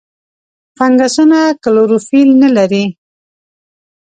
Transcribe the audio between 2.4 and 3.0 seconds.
نه لري.